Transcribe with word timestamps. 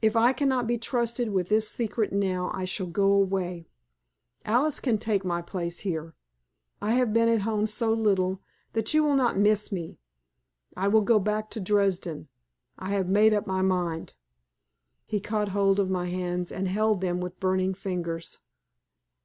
If 0.00 0.14
I 0.14 0.32
cannot 0.32 0.68
be 0.68 0.78
trusted 0.78 1.30
with 1.32 1.48
this 1.48 1.68
secret 1.68 2.12
now, 2.12 2.52
I 2.54 2.64
shall 2.64 2.86
go 2.86 3.10
away; 3.12 3.66
Alice 4.44 4.78
can 4.78 4.96
take 4.96 5.24
my 5.24 5.42
place 5.42 5.80
here. 5.80 6.14
I 6.80 6.92
have 6.92 7.12
been 7.12 7.28
at 7.28 7.40
home 7.40 7.66
so 7.66 7.92
little, 7.92 8.40
that 8.74 8.94
you 8.94 9.02
will 9.02 9.16
not 9.16 9.36
miss 9.36 9.72
me. 9.72 9.98
I 10.76 10.86
will 10.86 11.00
go 11.02 11.18
back 11.18 11.50
to 11.50 11.60
Dresden. 11.60 12.28
I 12.78 12.90
have 12.90 13.08
made 13.08 13.34
up 13.34 13.48
my 13.48 13.60
mind." 13.62 14.14
He 15.04 15.18
caught 15.18 15.48
hold 15.48 15.80
of 15.80 15.90
my 15.90 16.06
hands 16.08 16.52
and 16.52 16.68
held 16.68 17.00
them 17.00 17.18
with 17.20 17.40
burning 17.40 17.74
fingers. 17.74 18.38